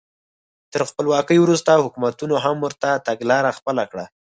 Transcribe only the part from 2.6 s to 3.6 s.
ورته تګلاره